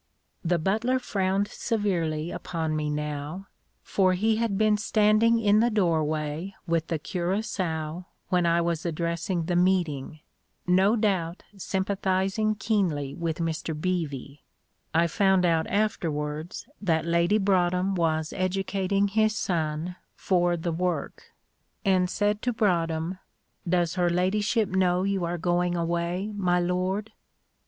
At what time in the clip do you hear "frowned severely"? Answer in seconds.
0.97-2.31